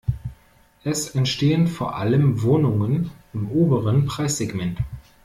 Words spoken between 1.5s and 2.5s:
vor allem